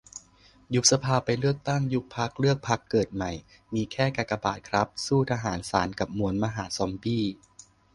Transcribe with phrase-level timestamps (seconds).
[0.73, 1.81] ยุบสภา ไปเลือกตั้ง.
[1.93, 3.31] ยุบพรรค เลือกพรรคเกิดใหม่.
[3.73, 7.23] มีแค่กากบาทครับ สู้ทหาร ศาล กับมวลมหาซอมบี้